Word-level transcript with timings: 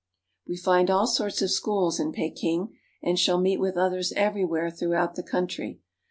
We 0.47 0.57
find 0.57 0.89
all 0.89 1.05
sorts 1.05 1.43
of 1.43 1.51
schools 1.51 1.99
in 1.99 2.11
Peking, 2.11 2.75
and 3.03 3.19
shall 3.19 3.39
meet 3.39 3.59
with 3.59 3.77
others 3.77 4.11
everywhere 4.13 4.71
throughout 4.71 5.13
the 5.13 5.21
country. 5.21 5.79